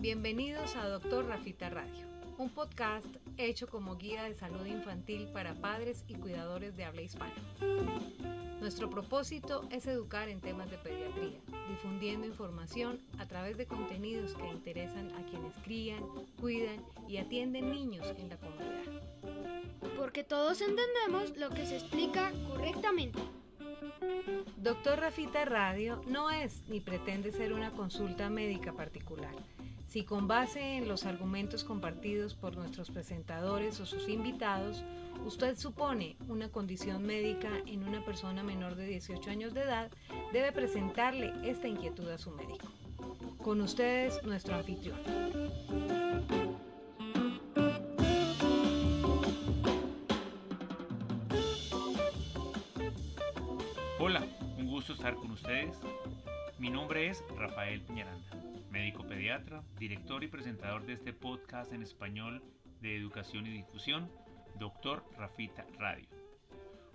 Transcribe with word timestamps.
Bienvenidos 0.00 0.76
a 0.76 0.86
Doctor 0.86 1.26
Rafita 1.26 1.70
Radio, 1.70 2.06
un 2.38 2.50
podcast 2.50 3.06
hecho 3.36 3.66
como 3.66 3.96
guía 3.96 4.24
de 4.24 4.34
salud 4.34 4.64
infantil 4.66 5.28
para 5.32 5.54
padres 5.54 6.04
y 6.08 6.14
cuidadores 6.14 6.76
de 6.76 6.84
habla 6.84 7.02
hispana. 7.02 7.34
Nuestro 8.60 8.88
propósito 8.88 9.66
es 9.70 9.86
educar 9.86 10.28
en 10.28 10.40
temas 10.40 10.70
de 10.70 10.78
pediatría, 10.78 11.40
difundiendo 11.68 12.26
información 12.26 13.00
a 13.18 13.26
través 13.26 13.58
de 13.58 13.66
contenidos 13.66 14.34
que 14.34 14.46
interesan 14.46 15.10
a 15.12 15.24
quienes 15.26 15.54
crían, 15.64 16.02
cuidan 16.40 16.82
y 17.08 17.16
atienden 17.16 17.70
niños 17.70 18.06
en 18.16 18.28
la 18.28 18.38
comunidad. 18.38 18.83
Porque 20.14 20.28
todos 20.28 20.60
entendemos 20.60 21.36
lo 21.36 21.50
que 21.50 21.66
se 21.66 21.74
explica 21.74 22.30
correctamente. 22.46 23.18
Doctor 24.58 25.00
Rafita 25.00 25.44
Radio 25.44 26.02
no 26.06 26.30
es 26.30 26.62
ni 26.68 26.78
pretende 26.78 27.32
ser 27.32 27.52
una 27.52 27.72
consulta 27.72 28.30
médica 28.30 28.72
particular 28.72 29.34
si 29.94 30.02
con 30.02 30.26
base 30.26 30.76
en 30.76 30.88
los 30.88 31.06
argumentos 31.06 31.62
compartidos 31.62 32.34
por 32.34 32.56
nuestros 32.56 32.90
presentadores 32.90 33.78
o 33.78 33.86
sus 33.86 34.08
invitados, 34.08 34.82
usted 35.24 35.56
supone 35.56 36.16
una 36.26 36.48
condición 36.48 37.04
médica 37.04 37.48
en 37.64 37.84
una 37.84 38.04
persona 38.04 38.42
menor 38.42 38.74
de 38.74 38.86
18 38.86 39.30
años 39.30 39.54
de 39.54 39.60
edad, 39.60 39.92
debe 40.32 40.50
presentarle 40.50 41.32
esta 41.44 41.68
inquietud 41.68 42.08
a 42.08 42.18
su 42.18 42.32
médico. 42.32 42.66
Con 43.38 43.60
ustedes, 43.60 44.20
nuestro 44.24 44.56
anfitrión. 44.56 44.98
Ustedes. 55.34 55.80
Mi 56.58 56.70
nombre 56.70 57.08
es 57.08 57.22
Rafael 57.36 57.82
Piñaranda 57.82 58.44
médico 58.74 59.06
pediatra, 59.06 59.62
director 59.78 60.24
y 60.24 60.26
presentador 60.26 60.84
de 60.84 60.94
este 60.94 61.12
podcast 61.12 61.72
en 61.72 61.82
español 61.82 62.42
de 62.80 62.96
educación 62.96 63.46
y 63.46 63.50
difusión, 63.52 64.10
Doctor 64.58 65.04
Rafita 65.16 65.64
Radio. 65.78 66.08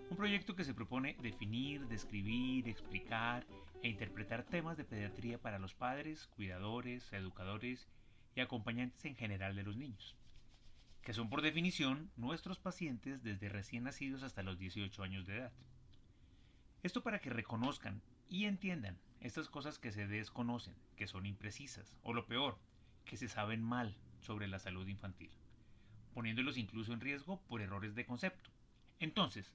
Un 0.09 0.17
proyecto 0.17 0.57
que 0.57 0.65
se 0.65 0.73
propone 0.73 1.15
definir, 1.21 1.87
describir, 1.87 2.67
explicar 2.67 3.47
e 3.81 3.87
interpretar 3.87 4.43
temas 4.43 4.75
de 4.75 4.83
pediatría 4.83 5.37
para 5.37 5.57
los 5.57 5.73
padres, 5.73 6.27
cuidadores, 6.27 7.13
educadores 7.13 7.87
y 8.35 8.41
acompañantes 8.41 9.05
en 9.05 9.15
general 9.15 9.55
de 9.55 9.63
los 9.63 9.77
niños, 9.77 10.17
que 11.01 11.13
son 11.13 11.29
por 11.29 11.41
definición 11.41 12.11
nuestros 12.17 12.59
pacientes 12.59 13.23
desde 13.23 13.47
recién 13.47 13.85
nacidos 13.85 14.23
hasta 14.23 14.43
los 14.43 14.59
18 14.59 15.01
años 15.01 15.25
de 15.25 15.37
edad. 15.37 15.53
Esto 16.83 17.03
para 17.03 17.19
que 17.19 17.29
reconozcan 17.29 18.01
y 18.30 18.45
entiendan 18.45 18.97
estas 19.19 19.49
cosas 19.49 19.80
que 19.80 19.91
se 19.91 20.08
desconocen, 20.08 20.75
que 20.95 21.08
son 21.08 21.25
imprecisas, 21.25 21.94
o 22.03 22.13
lo 22.13 22.25
peor, 22.27 22.58
que 23.05 23.17
se 23.17 23.27
saben 23.27 23.61
mal 23.61 23.97
sobre 24.21 24.47
la 24.47 24.59
salud 24.59 24.88
infantil, 24.88 25.31
poniéndolos 26.13 26.58
incluso 26.58 26.94
en 26.94 27.02
riesgo 27.02 27.41
por 27.47 27.61
errores 27.61 27.95
de 27.95 28.05
concepto. 28.05 28.52
Entonces, 28.99 29.53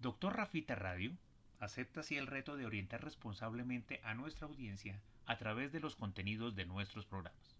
Doctor 0.00 0.36
Rafita 0.36 0.74
Radio 0.74 1.16
acepta 1.60 2.00
así 2.00 2.16
el 2.16 2.26
reto 2.26 2.56
de 2.56 2.66
orientar 2.66 3.02
responsablemente 3.02 4.00
a 4.04 4.14
nuestra 4.14 4.46
audiencia 4.46 5.00
a 5.24 5.38
través 5.38 5.72
de 5.72 5.80
los 5.80 5.96
contenidos 5.96 6.54
de 6.54 6.66
nuestros 6.66 7.06
programas. 7.06 7.56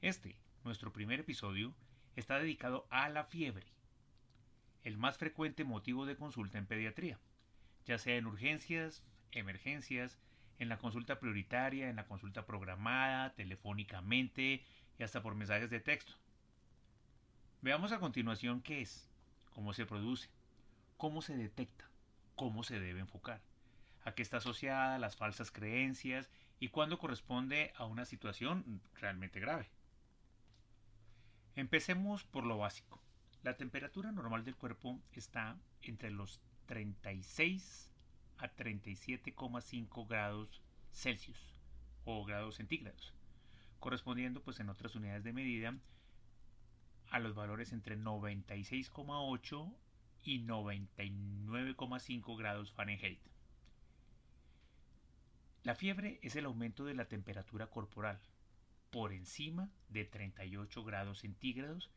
Este, 0.00 0.36
nuestro 0.64 0.92
primer 0.92 1.20
episodio, 1.20 1.74
está 2.16 2.38
dedicado 2.38 2.86
a 2.90 3.08
la 3.08 3.24
fiebre, 3.24 3.66
el 4.82 4.96
más 4.98 5.18
frecuente 5.18 5.64
motivo 5.64 6.06
de 6.06 6.16
consulta 6.16 6.58
en 6.58 6.66
pediatría, 6.66 7.18
ya 7.84 7.98
sea 7.98 8.16
en 8.16 8.26
urgencias, 8.26 9.02
emergencias, 9.32 10.18
en 10.58 10.68
la 10.68 10.78
consulta 10.78 11.18
prioritaria, 11.18 11.88
en 11.88 11.96
la 11.96 12.06
consulta 12.06 12.46
programada, 12.46 13.34
telefónicamente 13.34 14.64
y 14.98 15.02
hasta 15.02 15.22
por 15.22 15.34
mensajes 15.34 15.70
de 15.70 15.80
texto. 15.80 16.14
Veamos 17.60 17.92
a 17.92 17.98
continuación 17.98 18.60
qué 18.60 18.82
es, 18.82 19.08
cómo 19.50 19.72
se 19.72 19.86
produce, 19.86 20.28
cómo 20.96 21.22
se 21.22 21.36
detecta, 21.36 21.88
cómo 22.34 22.62
se 22.62 22.78
debe 22.78 23.00
enfocar, 23.00 23.40
a 24.04 24.14
qué 24.14 24.22
está 24.22 24.36
asociada 24.38 24.98
las 24.98 25.16
falsas 25.16 25.50
creencias 25.50 26.30
y 26.60 26.68
cuándo 26.68 26.98
corresponde 26.98 27.72
a 27.76 27.84
una 27.84 28.04
situación 28.04 28.80
realmente 28.94 29.40
grave. 29.40 29.70
Empecemos 31.56 32.24
por 32.24 32.44
lo 32.44 32.58
básico. 32.58 33.00
La 33.42 33.56
temperatura 33.56 34.12
normal 34.12 34.44
del 34.44 34.56
cuerpo 34.56 35.00
está 35.12 35.56
entre 35.82 36.10
los 36.10 36.40
36 36.66 37.92
a 38.38 38.48
37,5 38.54 40.08
grados 40.08 40.62
Celsius 40.92 41.38
o 42.04 42.24
grados 42.24 42.56
centígrados, 42.56 43.14
correspondiendo 43.80 44.42
pues 44.42 44.60
en 44.60 44.68
otras 44.68 44.94
unidades 44.94 45.24
de 45.24 45.32
medida 45.32 45.74
a 47.10 47.18
los 47.18 47.34
valores 47.34 47.72
entre 47.72 47.98
96,8 47.98 49.74
y 50.22 50.40
99,5 50.44 52.38
grados 52.38 52.72
Fahrenheit. 52.72 53.20
La 55.62 55.74
fiebre 55.74 56.18
es 56.22 56.36
el 56.36 56.44
aumento 56.44 56.84
de 56.84 56.94
la 56.94 57.06
temperatura 57.06 57.68
corporal 57.68 58.20
por 58.90 59.12
encima 59.12 59.70
de 59.88 60.04
38 60.04 60.84
grados 60.84 61.20
centígrados 61.20 61.90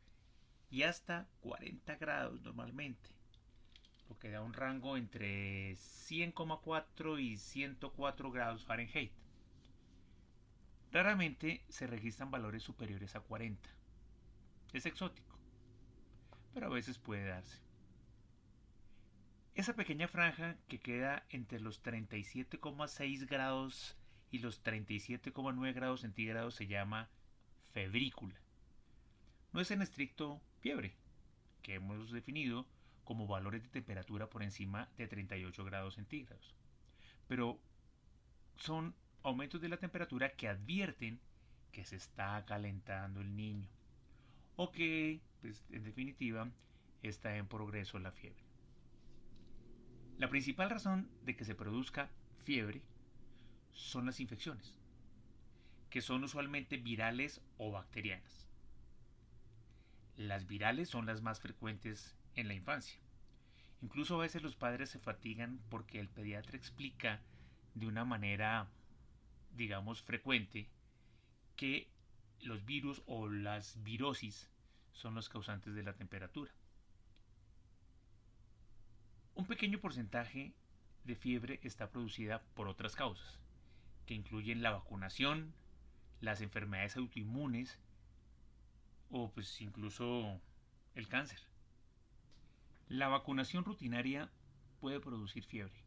y 0.70 0.82
hasta 0.82 1.28
40 1.40 1.96
grados 1.96 2.40
normalmente 2.42 3.17
lo 4.08 4.18
que 4.18 4.30
da 4.30 4.40
un 4.40 4.52
rango 4.52 4.96
entre 4.96 5.72
100,4 5.72 7.20
y 7.20 7.36
104 7.36 8.30
grados 8.30 8.64
Fahrenheit. 8.64 9.12
Raramente 10.90 11.62
se 11.68 11.86
registran 11.86 12.30
valores 12.30 12.62
superiores 12.62 13.14
a 13.14 13.20
40. 13.20 13.68
Es 14.72 14.86
exótico, 14.86 15.38
pero 16.54 16.66
a 16.66 16.70
veces 16.70 16.98
puede 16.98 17.26
darse. 17.26 17.60
Esa 19.54 19.74
pequeña 19.74 20.08
franja 20.08 20.56
que 20.68 20.78
queda 20.78 21.26
entre 21.30 21.60
los 21.60 21.82
37,6 21.82 23.26
grados 23.26 23.96
y 24.30 24.38
los 24.38 24.62
37,9 24.62 25.74
grados 25.74 26.02
centígrados 26.02 26.54
se 26.54 26.66
llama 26.66 27.08
febrícula. 27.72 28.40
No 29.52 29.60
es 29.60 29.70
en 29.70 29.82
estricto 29.82 30.40
fiebre, 30.60 30.94
que 31.62 31.74
hemos 31.74 32.12
definido 32.12 32.66
como 33.08 33.26
valores 33.26 33.62
de 33.62 33.70
temperatura 33.70 34.28
por 34.28 34.42
encima 34.42 34.86
de 34.98 35.08
38 35.08 35.64
grados 35.64 35.94
centígrados. 35.94 36.54
Pero 37.26 37.58
son 38.56 38.94
aumentos 39.22 39.62
de 39.62 39.70
la 39.70 39.78
temperatura 39.78 40.34
que 40.36 40.46
advierten 40.46 41.18
que 41.72 41.86
se 41.86 41.96
está 41.96 42.44
calentando 42.44 43.22
el 43.22 43.34
niño 43.34 43.70
o 44.56 44.70
que, 44.72 45.22
pues, 45.40 45.64
en 45.70 45.84
definitiva, 45.84 46.50
está 47.02 47.34
en 47.38 47.46
progreso 47.46 47.98
la 47.98 48.12
fiebre. 48.12 48.44
La 50.18 50.28
principal 50.28 50.68
razón 50.68 51.08
de 51.24 51.34
que 51.34 51.46
se 51.46 51.54
produzca 51.54 52.10
fiebre 52.44 52.82
son 53.72 54.04
las 54.04 54.20
infecciones, 54.20 54.78
que 55.88 56.02
son 56.02 56.24
usualmente 56.24 56.76
virales 56.76 57.40
o 57.56 57.72
bacterianas. 57.72 58.46
Las 60.18 60.46
virales 60.46 60.90
son 60.90 61.06
las 61.06 61.22
más 61.22 61.40
frecuentes 61.40 62.17
en 62.38 62.46
la 62.46 62.54
infancia. 62.54 63.00
Incluso 63.82 64.14
a 64.14 64.22
veces 64.22 64.42
los 64.42 64.54
padres 64.54 64.90
se 64.90 65.00
fatigan 65.00 65.60
porque 65.68 65.98
el 65.98 66.08
pediatra 66.08 66.56
explica 66.56 67.20
de 67.74 67.86
una 67.86 68.04
manera, 68.04 68.68
digamos, 69.56 70.02
frecuente 70.02 70.68
que 71.56 71.88
los 72.40 72.64
virus 72.64 73.02
o 73.06 73.28
las 73.28 73.82
virosis 73.82 74.48
son 74.92 75.16
los 75.16 75.28
causantes 75.28 75.74
de 75.74 75.82
la 75.82 75.94
temperatura. 75.94 76.52
Un 79.34 79.46
pequeño 79.46 79.80
porcentaje 79.80 80.52
de 81.04 81.16
fiebre 81.16 81.58
está 81.64 81.90
producida 81.90 82.42
por 82.54 82.68
otras 82.68 82.94
causas, 82.94 83.40
que 84.06 84.14
incluyen 84.14 84.62
la 84.62 84.70
vacunación, 84.70 85.52
las 86.20 86.40
enfermedades 86.40 86.96
autoinmunes 86.96 87.80
o 89.10 89.30
pues 89.32 89.60
incluso 89.60 90.40
el 90.94 91.08
cáncer. 91.08 91.40
La 92.88 93.08
vacunación 93.08 93.64
rutinaria 93.64 94.30
puede 94.80 94.98
producir 94.98 95.44
fiebre. 95.44 95.84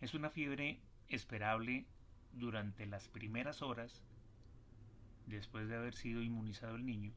Es 0.00 0.14
una 0.14 0.30
fiebre 0.30 0.80
esperable 1.08 1.86
durante 2.32 2.86
las 2.86 3.08
primeras 3.08 3.62
horas 3.62 4.04
después 5.26 5.68
de 5.68 5.74
haber 5.74 5.94
sido 5.94 6.22
inmunizado 6.22 6.76
el 6.76 6.86
niño 6.86 7.12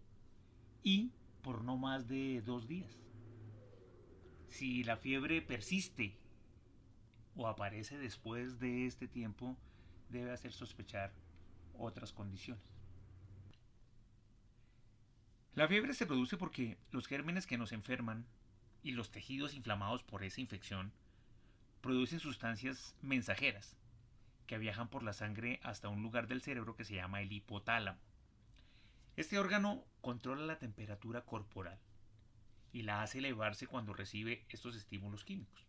y 0.82 1.12
por 1.44 1.64
no 1.64 1.78
más 1.78 2.08
de 2.08 2.42
dos 2.42 2.68
días. 2.68 2.98
Si 4.48 4.84
la 4.84 4.98
fiebre 4.98 5.44
persiste 5.44 6.18
o 7.36 7.48
aparece 7.48 8.00
después 8.00 8.58
de 8.58 8.88
este 8.88 9.08
tiempo, 9.08 9.58
debe 10.10 10.32
hacer 10.32 10.54
sospechar 10.54 11.14
otras 11.78 12.14
condiciones. 12.14 12.75
La 15.56 15.70
fiebre 15.70 15.94
se 15.94 16.06
produce 16.06 16.36
porque 16.36 16.78
los 16.92 17.08
gérmenes 17.08 17.48
que 17.48 17.58
nos 17.58 17.72
enferman 17.72 18.26
y 18.84 18.92
los 18.92 19.10
tejidos 19.10 19.54
inflamados 19.54 20.04
por 20.04 20.26
esa 20.26 20.42
infección 20.42 20.92
producen 21.80 22.20
sustancias 22.20 22.94
mensajeras 23.02 23.78
que 24.48 24.58
viajan 24.58 24.90
por 24.90 25.02
la 25.02 25.14
sangre 25.14 25.62
hasta 25.64 25.88
un 25.88 26.04
lugar 26.04 26.28
del 26.28 26.42
cerebro 26.42 26.76
que 26.76 26.84
se 26.84 26.96
llama 26.96 27.22
el 27.22 27.32
hipotálamo. 27.32 28.00
Este 29.16 29.40
órgano 29.40 29.86
controla 30.02 30.46
la 30.46 30.60
temperatura 30.60 31.22
corporal 31.22 31.80
y 32.74 32.82
la 32.82 33.02
hace 33.02 33.20
elevarse 33.20 33.66
cuando 33.66 33.94
recibe 33.94 34.46
estos 34.50 34.76
estímulos 34.76 35.24
químicos. 35.24 35.66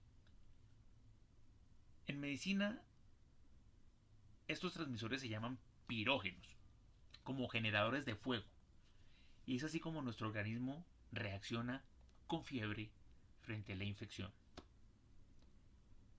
En 2.08 2.18
medicina, 2.18 2.82
estos 4.48 4.72
transmisores 4.72 5.20
se 5.20 5.28
llaman 5.28 5.60
pirógenos, 5.86 6.56
como 7.22 7.48
generadores 7.48 8.04
de 8.04 8.16
fuego. 8.16 8.55
Y 9.46 9.56
es 9.56 9.64
así 9.64 9.80
como 9.80 10.02
nuestro 10.02 10.26
organismo 10.26 10.84
reacciona 11.12 11.82
con 12.26 12.44
fiebre 12.44 12.90
frente 13.40 13.72
a 13.72 13.76
la 13.76 13.84
infección. 13.84 14.32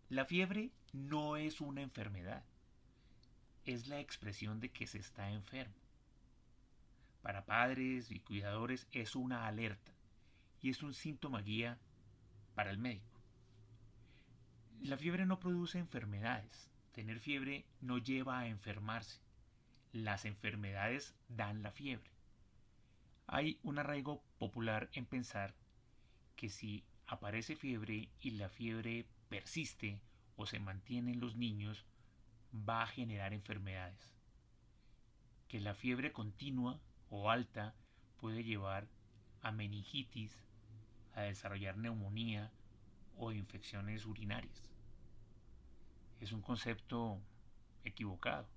La 0.10 0.26
fiebre 0.26 0.72
no 0.94 1.36
es 1.36 1.60
una 1.60 1.82
enfermedad, 1.82 2.46
es 3.66 3.88
la 3.88 4.00
expresión 4.00 4.62
de 4.62 4.72
que 4.72 4.88
se 4.88 5.00
está 5.00 5.30
enfermo. 5.30 5.76
Para 7.22 7.46
padres 7.46 8.10
y 8.10 8.22
cuidadores 8.22 8.88
es 8.94 9.16
una 9.16 9.48
alerta 9.48 9.92
y 10.62 10.70
es 10.70 10.82
un 10.82 10.94
síntoma 10.94 11.42
guía 11.42 11.78
para 12.56 12.72
el 12.72 12.78
médico. 12.78 13.22
La 14.82 14.98
fiebre 14.98 15.26
no 15.26 15.40
produce 15.40 15.80
enfermedades. 15.80 16.72
Tener 16.94 17.20
fiebre 17.20 17.66
no 17.82 17.98
lleva 17.98 18.40
a 18.40 18.48
enfermarse. 18.48 19.20
Las 19.92 20.24
enfermedades 20.24 21.14
dan 21.28 21.62
la 21.62 21.72
fiebre. 21.72 22.17
Hay 23.28 23.60
un 23.64 23.78
arraigo 23.78 24.24
popular 24.40 24.90
en 24.94 25.06
pensar 25.06 25.54
que 26.38 26.48
si 26.50 26.86
aparece 27.08 27.58
fiebre 27.58 28.08
y 28.22 28.32
la 28.32 28.48
fiebre 28.48 29.06
persiste 29.28 30.02
o 30.38 30.46
se 30.46 30.60
mantiene 30.60 31.12
en 31.12 31.20
los 31.20 31.36
niños, 31.36 31.86
va 32.54 32.84
a 32.84 32.88
generar 32.88 33.34
enfermedades. 33.34 34.14
Que 35.50 35.60
la 35.60 35.74
fiebre 35.74 36.14
continua 36.14 36.80
o 37.10 37.30
alta 37.30 37.76
puede 38.22 38.46
llevar 38.46 38.88
a 39.42 39.52
meningitis, 39.52 40.42
a 41.14 41.22
desarrollar 41.24 41.76
neumonía 41.78 42.52
o 43.18 43.34
infecciones 43.34 44.06
urinarias. 44.06 44.70
Es 46.22 46.32
un 46.32 46.42
concepto 46.42 47.20
equivocado. 47.84 48.48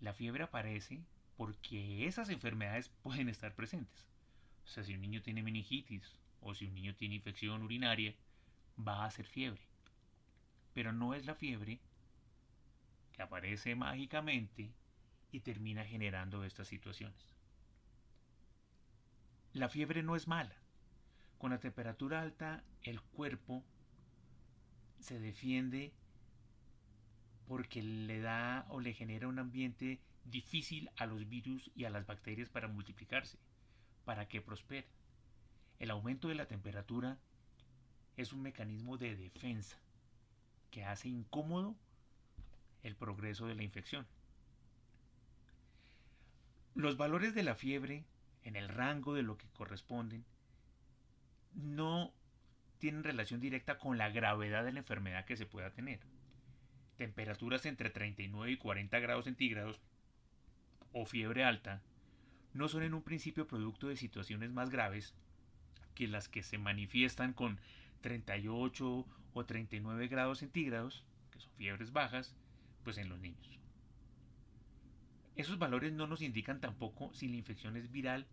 La 0.00 0.14
fiebre 0.14 0.44
aparece 0.44 1.04
porque 1.40 2.06
esas 2.06 2.28
enfermedades 2.28 2.90
pueden 3.02 3.30
estar 3.30 3.54
presentes. 3.54 4.06
O 4.66 4.68
sea, 4.68 4.84
si 4.84 4.92
un 4.92 5.00
niño 5.00 5.22
tiene 5.22 5.42
meningitis 5.42 6.18
o 6.42 6.54
si 6.54 6.66
un 6.66 6.74
niño 6.74 6.94
tiene 6.94 7.14
infección 7.14 7.62
urinaria, 7.62 8.14
va 8.78 8.96
a 8.96 9.06
hacer 9.06 9.24
fiebre. 9.24 9.62
Pero 10.74 10.92
no 10.92 11.14
es 11.14 11.24
la 11.24 11.34
fiebre 11.34 11.80
que 13.12 13.22
aparece 13.22 13.74
mágicamente 13.74 14.70
y 15.32 15.40
termina 15.40 15.82
generando 15.82 16.44
estas 16.44 16.68
situaciones. 16.68 17.34
La 19.54 19.70
fiebre 19.70 20.02
no 20.02 20.16
es 20.16 20.28
mala. 20.28 20.56
Con 21.38 21.52
la 21.52 21.58
temperatura 21.58 22.20
alta 22.20 22.62
el 22.82 23.00
cuerpo 23.00 23.64
se 24.98 25.18
defiende 25.18 25.94
porque 27.50 27.82
le 27.82 28.20
da 28.20 28.64
o 28.68 28.78
le 28.78 28.94
genera 28.94 29.26
un 29.26 29.40
ambiente 29.40 29.98
difícil 30.24 30.88
a 30.96 31.04
los 31.04 31.28
virus 31.28 31.68
y 31.74 31.84
a 31.84 31.90
las 31.90 32.06
bacterias 32.06 32.48
para 32.48 32.68
multiplicarse, 32.68 33.38
para 34.04 34.28
que 34.28 34.40
prosperen. 34.40 34.88
El 35.80 35.90
aumento 35.90 36.28
de 36.28 36.36
la 36.36 36.46
temperatura 36.46 37.18
es 38.16 38.32
un 38.32 38.42
mecanismo 38.42 38.98
de 38.98 39.16
defensa 39.16 39.76
que 40.70 40.84
hace 40.84 41.08
incómodo 41.08 41.74
el 42.84 42.94
progreso 42.94 43.48
de 43.48 43.56
la 43.56 43.64
infección. 43.64 44.06
Los 46.76 46.96
valores 46.96 47.34
de 47.34 47.42
la 47.42 47.56
fiebre 47.56 48.04
en 48.44 48.54
el 48.54 48.68
rango 48.68 49.12
de 49.12 49.24
lo 49.24 49.36
que 49.36 49.48
corresponden 49.48 50.24
no 51.54 52.14
tienen 52.78 53.02
relación 53.02 53.40
directa 53.40 53.76
con 53.76 53.98
la 53.98 54.08
gravedad 54.08 54.64
de 54.64 54.72
la 54.72 54.78
enfermedad 54.78 55.24
que 55.24 55.36
se 55.36 55.46
pueda 55.46 55.72
tener. 55.72 55.98
Temperaturas 57.00 57.64
entre 57.64 57.88
39 57.88 58.52
y 58.52 58.56
40 58.58 58.98
grados 58.98 59.24
centígrados 59.24 59.80
o 60.92 61.06
fiebre 61.06 61.44
alta 61.44 61.80
no 62.52 62.68
son 62.68 62.82
en 62.82 62.92
un 62.92 63.00
principio 63.00 63.46
producto 63.46 63.88
de 63.88 63.96
situaciones 63.96 64.50
más 64.50 64.68
graves 64.68 65.14
que 65.94 66.08
las 66.08 66.28
que 66.28 66.42
se 66.42 66.58
manifiestan 66.58 67.32
con 67.32 67.58
38 68.02 69.06
o 69.32 69.46
39 69.46 70.08
grados 70.08 70.40
centígrados, 70.40 71.06
que 71.30 71.40
son 71.40 71.50
fiebres 71.54 71.90
bajas, 71.90 72.36
pues 72.84 72.98
en 72.98 73.08
los 73.08 73.18
niños. 73.18 73.58
Esos 75.36 75.58
valores 75.58 75.94
no 75.94 76.06
nos 76.06 76.20
indican 76.20 76.60
tampoco 76.60 77.14
si 77.14 77.28
la 77.28 77.36
infección 77.36 77.78
es 77.78 77.90
viral 77.90 78.26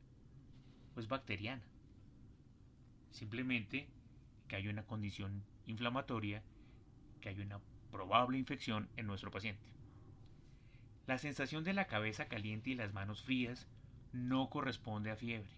o 0.93 0.99
es 0.99 1.07
bacteriana. 1.07 1.63
Simplemente 3.11 3.87
que 4.49 4.57
hay 4.57 4.67
una 4.67 4.83
condición 4.83 5.45
inflamatoria, 5.67 6.43
que 7.21 7.29
hay 7.29 7.39
una 7.39 7.61
probable 7.91 8.37
infección 8.37 8.87
en 8.97 9.07
nuestro 9.07 9.31
paciente. 9.31 9.61
La 11.05 11.17
sensación 11.17 11.63
de 11.63 11.73
la 11.73 11.87
cabeza 11.87 12.27
caliente 12.27 12.71
y 12.71 12.75
las 12.75 12.93
manos 12.93 13.21
frías 13.21 13.67
no 14.13 14.49
corresponde 14.49 15.11
a 15.11 15.15
fiebre. 15.15 15.49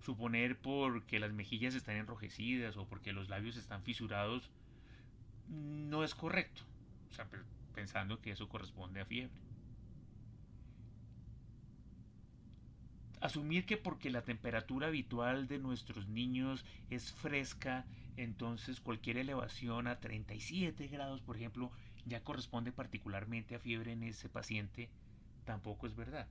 Suponer 0.00 0.58
porque 0.58 1.20
las 1.20 1.32
mejillas 1.32 1.74
están 1.74 1.96
enrojecidas 1.96 2.76
o 2.76 2.86
porque 2.86 3.12
los 3.12 3.28
labios 3.28 3.56
están 3.56 3.82
fisurados 3.82 4.50
no 5.48 6.04
es 6.04 6.14
correcto, 6.14 6.62
pensando 7.74 8.20
que 8.20 8.32
eso 8.32 8.48
corresponde 8.48 9.00
a 9.00 9.06
fiebre. 9.06 9.32
asumir 13.20 13.66
que 13.66 13.76
porque 13.76 14.10
la 14.10 14.22
temperatura 14.22 14.88
habitual 14.88 15.48
de 15.48 15.58
nuestros 15.58 16.08
niños 16.08 16.64
es 16.90 17.12
fresca, 17.12 17.84
entonces 18.18 18.80
cualquier 18.80 19.16
elevación 19.16 19.86
a 19.86 20.00
37 20.00 20.88
grados, 20.88 21.20
por 21.20 21.36
ejemplo, 21.36 21.70
ya 22.04 22.24
corresponde 22.24 22.72
particularmente 22.72 23.54
a 23.54 23.60
fiebre 23.60 23.92
en 23.92 24.02
ese 24.02 24.28
paciente, 24.28 24.90
tampoco 25.44 25.86
es 25.86 25.94
verdad. 25.94 26.26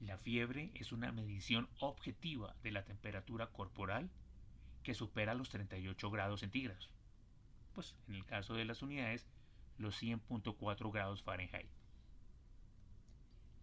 La 0.00 0.16
fiebre 0.16 0.70
es 0.74 0.92
una 0.92 1.10
medición 1.10 1.68
objetiva 1.80 2.54
de 2.62 2.70
la 2.70 2.84
temperatura 2.84 3.48
corporal 3.48 4.08
que 4.84 4.94
supera 4.94 5.34
los 5.34 5.48
38 5.48 6.10
grados 6.12 6.40
centígrados. 6.40 6.90
Pues 7.74 7.96
en 8.06 8.14
el 8.14 8.24
caso 8.24 8.54
de 8.54 8.64
las 8.64 8.82
unidades, 8.82 9.26
los 9.78 10.00
100.4 10.00 10.92
grados 10.92 11.24
Fahrenheit. 11.24 11.68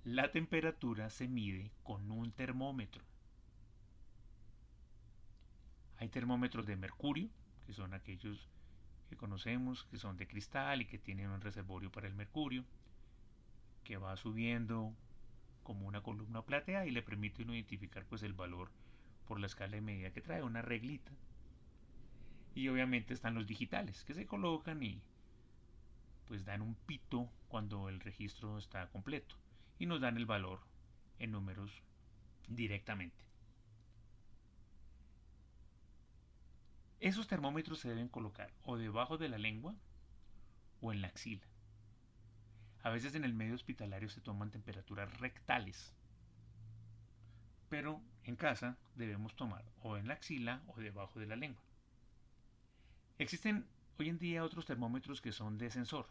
La 0.04 0.34
temperatura 0.34 1.10
se 1.10 1.30
mide 1.30 1.72
con 1.82 2.12
un 2.12 2.34
termómetro. 2.34 3.06
Hay 5.98 6.10
termómetros 6.10 6.66
de 6.66 6.76
mercurio, 6.76 7.30
que 7.66 7.74
son 7.74 7.94
aquellos 7.94 8.50
que 9.10 9.16
conocemos, 9.16 9.86
que 9.86 9.98
son 9.98 10.18
de 10.18 10.28
cristal 10.28 10.82
y 10.82 10.86
que 10.86 11.00
tienen 11.00 11.30
un 11.30 11.42
reservorio 11.42 11.92
para 11.92 12.08
el 12.08 12.16
mercurio, 12.16 12.66
que 13.84 13.98
va 13.98 14.18
subiendo 14.18 14.94
como 15.64 15.88
una 15.88 16.02
columna 16.02 16.42
plateada 16.44 16.86
y 16.86 16.92
le 16.92 17.02
permite 17.02 17.44
identificar 17.44 18.06
pues 18.06 18.24
el 18.24 18.34
valor 18.34 18.72
por 19.28 19.40
la 19.40 19.48
escala 19.48 19.76
de 19.76 19.82
medida 19.82 20.12
que 20.12 20.22
trae, 20.22 20.44
una 20.44 20.62
reglita. 20.62 21.12
Y 22.54 22.68
obviamente 22.70 23.14
están 23.14 23.36
los 23.36 23.48
digitales, 23.48 24.04
que 24.04 24.14
se 24.14 24.26
colocan 24.26 24.82
y 24.84 25.02
pues 26.28 26.46
dan 26.46 26.62
un 26.62 26.76
pito 26.76 27.30
cuando 27.48 27.90
el 27.90 28.00
registro 28.00 28.58
está 28.58 28.88
completo 28.90 29.36
y 29.78 29.86
nos 29.86 30.02
dan 30.02 30.18
el 30.18 30.26
valor 30.26 30.62
en 31.20 31.32
números 31.32 31.72
directamente. 32.48 33.24
Esos 37.00 37.28
termómetros 37.28 37.80
se 37.80 37.90
deben 37.90 38.08
colocar 38.08 38.52
o 38.64 38.78
debajo 38.78 39.18
de 39.18 39.30
la 39.30 39.38
lengua 39.38 39.76
o 40.82 40.94
en 40.94 41.02
la 41.02 41.08
axila. 41.08 41.46
A 42.84 42.90
veces 42.90 43.16
en 43.16 43.26
el 43.26 43.34
medio 43.34 43.56
hospitalario 43.56 44.10
se 44.10 44.22
toman 44.22 44.52
temperaturas 44.52 45.20
rectales, 45.20 45.94
pero 47.70 48.02
en 48.24 48.36
casa 48.36 48.78
debemos 48.96 49.36
tomar 49.36 49.66
o 49.82 49.98
en 49.98 50.08
la 50.08 50.14
axila 50.14 50.62
o 50.68 50.80
debajo 50.80 51.20
de 51.20 51.26
la 51.26 51.36
lengua. 51.36 51.62
Existen 53.18 53.66
hoy 53.98 54.10
en 54.10 54.20
día 54.20 54.44
otros 54.44 54.66
termómetros 54.66 55.22
que 55.22 55.32
son 55.32 55.58
de 55.58 55.72
sensor, 55.72 56.08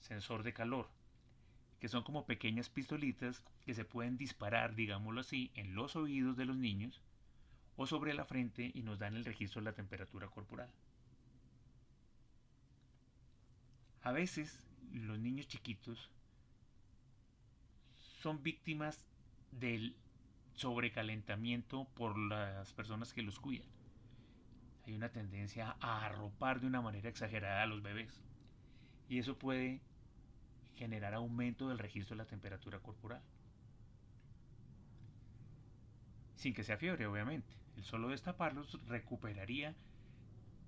sensor 0.00 0.42
de 0.42 0.52
calor, 0.52 0.88
que 1.80 1.88
son 1.88 2.02
como 2.02 2.26
pequeñas 2.26 2.68
pistolitas 2.68 3.42
que 3.64 3.74
se 3.74 3.84
pueden 3.84 4.16
disparar, 4.16 4.74
digámoslo 4.74 5.20
así, 5.20 5.50
en 5.54 5.74
los 5.74 5.96
oídos 5.96 6.36
de 6.36 6.46
los 6.46 6.56
niños 6.56 7.00
o 7.78 7.86
sobre 7.86 8.12
la 8.12 8.24
frente 8.24 8.72
y 8.74 8.82
nos 8.82 8.98
dan 8.98 9.14
el 9.14 9.24
registro 9.24 9.60
de 9.60 9.66
la 9.66 9.72
temperatura 9.72 10.26
corporal. 10.26 10.68
A 14.02 14.10
veces 14.10 14.66
los 14.92 15.18
niños 15.20 15.46
chiquitos 15.46 16.10
son 18.20 18.42
víctimas 18.42 19.06
del 19.52 19.94
sobrecalentamiento 20.54 21.84
por 21.94 22.18
las 22.18 22.72
personas 22.72 23.14
que 23.14 23.22
los 23.22 23.38
cuidan. 23.38 23.68
Hay 24.84 24.94
una 24.94 25.10
tendencia 25.10 25.76
a 25.80 26.04
arropar 26.04 26.60
de 26.60 26.66
una 26.66 26.82
manera 26.82 27.08
exagerada 27.08 27.62
a 27.62 27.66
los 27.66 27.80
bebés. 27.80 28.20
Y 29.08 29.18
eso 29.18 29.38
puede 29.38 29.80
generar 30.74 31.14
aumento 31.14 31.68
del 31.68 31.78
registro 31.78 32.16
de 32.16 32.24
la 32.24 32.28
temperatura 32.28 32.80
corporal. 32.80 33.22
Sin 36.34 36.54
que 36.54 36.64
sea 36.64 36.76
fiebre, 36.76 37.06
obviamente. 37.06 37.67
El 37.78 37.84
solo 37.84 38.08
destaparlos 38.08 38.76
recuperaría 38.88 39.76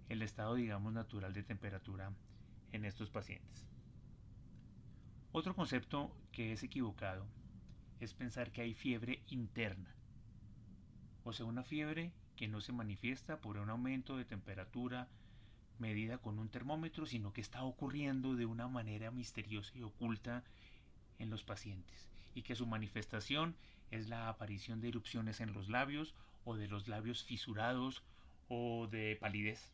el 0.09 0.23
estado, 0.23 0.55
digamos, 0.55 0.93
natural 0.93 1.35
de 1.35 1.43
temperatura 1.43 2.13
en 2.71 2.85
estos 2.85 3.11
pacientes. 3.11 3.67
Otro 5.33 5.57
concepto 5.57 6.17
que 6.31 6.53
es 6.53 6.63
equivocado 6.63 7.27
es 7.99 8.15
pensar 8.15 8.53
que 8.53 8.63
hay 8.63 8.75
fiebre 8.75 9.25
interna, 9.27 9.93
o 11.25 11.33
sea, 11.33 11.47
una 11.47 11.65
fiebre 11.65 12.13
que 12.37 12.47
no 12.47 12.61
se 12.61 12.73
manifiesta 12.73 13.41
por 13.41 13.59
un 13.59 13.71
aumento 13.71 14.17
de 14.17 14.25
temperatura 14.25 15.09
medida 15.81 16.19
con 16.19 16.39
un 16.39 16.49
termómetro, 16.49 17.07
sino 17.07 17.33
que 17.33 17.41
está 17.41 17.65
ocurriendo 17.65 18.37
de 18.37 18.47
una 18.47 18.69
manera 18.69 19.11
misteriosa 19.11 19.77
y 19.77 19.83
oculta 19.83 20.45
en 21.19 21.29
los 21.29 21.43
pacientes, 21.43 22.09
y 22.37 22.43
que 22.43 22.55
su 22.55 22.69
manifestación 22.69 23.57
es 23.91 24.09
la 24.09 24.29
aparición 24.29 24.81
de 24.81 24.91
erupciones 24.91 25.41
en 25.41 25.53
los 25.53 25.69
labios 25.69 26.15
o 26.45 26.57
de 26.57 26.69
los 26.69 26.89
labios 26.89 27.25
fisurados 27.25 28.03
o 28.49 28.89
de 28.89 29.17
palidez. 29.17 29.73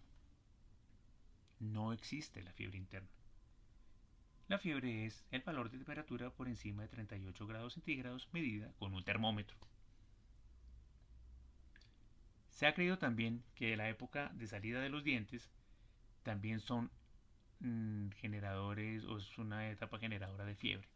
No 1.59 1.93
existe 1.93 2.43
la 2.43 2.53
fiebre 2.53 2.79
interna. 2.79 3.09
La 4.49 4.59
fiebre 4.59 5.07
es 5.07 5.25
el 5.33 5.43
valor 5.43 5.71
de 5.71 5.79
temperatura 5.79 6.31
por 6.31 6.47
encima 6.47 6.83
de 6.83 6.89
38 6.89 7.47
grados 7.47 7.75
centígrados 7.75 8.29
medida 8.33 8.71
con 8.79 8.95
un 8.95 9.03
termómetro. 9.03 9.57
Se 12.51 12.67
ha 12.67 12.75
creído 12.75 12.97
también 12.97 13.43
que 13.55 13.77
la 13.77 13.89
época 13.89 14.31
de 14.35 14.47
salida 14.47 14.81
de 14.81 14.89
los 14.89 15.05
dientes 15.05 15.51
también 16.23 16.61
son 16.61 16.91
mm, 17.61 18.11
generadores 18.13 19.05
o 19.05 19.19
es 19.19 19.37
una 19.39 19.69
etapa 19.71 19.99
generadora 19.99 20.45
de 20.45 20.55
fiebre. 20.55 20.89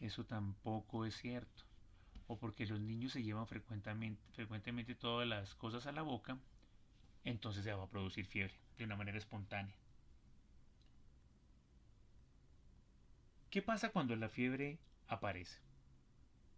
Eso 0.00 0.24
tampoco 0.24 1.04
es 1.04 1.16
cierto. 1.16 1.64
O 2.32 2.38
porque 2.38 2.64
los 2.64 2.80
niños 2.80 3.12
se 3.12 3.22
llevan 3.22 3.46
frecuentemente, 3.46 4.94
todas 4.94 5.28
las 5.28 5.54
cosas 5.54 5.86
a 5.86 5.92
la 5.92 6.00
boca, 6.00 6.38
entonces 7.24 7.62
se 7.62 7.74
va 7.74 7.84
a 7.84 7.90
producir 7.90 8.24
fiebre 8.24 8.54
de 8.78 8.84
una 8.84 8.96
manera 8.96 9.18
espontánea. 9.18 9.76
¿Qué 13.50 13.60
pasa 13.60 13.90
cuando 13.90 14.16
la 14.16 14.30
fiebre 14.30 14.78
aparece? 15.08 15.60